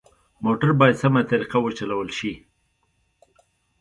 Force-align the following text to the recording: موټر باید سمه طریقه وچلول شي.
موټر 0.43 0.69
باید 0.79 0.95
سمه 1.01 1.21
طریقه 1.31 1.57
وچلول 1.61 2.09
شي. 2.17 2.31